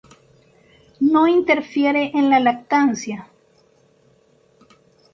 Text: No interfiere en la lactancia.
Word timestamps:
No 0.99 1.27
interfiere 1.27 2.09
en 2.15 2.31
la 2.31 2.39
lactancia. 2.39 3.27